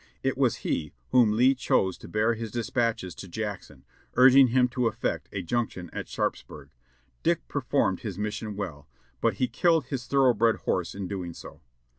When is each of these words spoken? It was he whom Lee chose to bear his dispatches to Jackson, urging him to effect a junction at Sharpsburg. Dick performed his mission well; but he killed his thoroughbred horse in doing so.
It 0.23 0.35
was 0.35 0.55
he 0.65 0.93
whom 1.11 1.33
Lee 1.33 1.53
chose 1.53 1.95
to 1.99 2.07
bear 2.07 2.33
his 2.33 2.49
dispatches 2.49 3.13
to 3.13 3.27
Jackson, 3.27 3.85
urging 4.15 4.47
him 4.47 4.67
to 4.69 4.87
effect 4.87 5.29
a 5.31 5.43
junction 5.43 5.91
at 5.93 6.07
Sharpsburg. 6.07 6.69
Dick 7.21 7.47
performed 7.47 7.99
his 7.99 8.17
mission 8.17 8.55
well; 8.55 8.87
but 9.21 9.35
he 9.35 9.47
killed 9.47 9.85
his 9.85 10.07
thoroughbred 10.07 10.55
horse 10.61 10.95
in 10.95 11.07
doing 11.07 11.35
so. 11.35 11.61